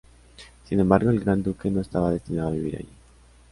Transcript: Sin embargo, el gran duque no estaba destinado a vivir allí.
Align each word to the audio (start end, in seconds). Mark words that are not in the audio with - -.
Sin 0.67 0.79
embargo, 0.79 1.11
el 1.11 1.19
gran 1.19 1.43
duque 1.43 1.69
no 1.69 1.79
estaba 1.81 2.09
destinado 2.09 2.47
a 2.47 2.51
vivir 2.53 2.75
allí. 2.77 2.89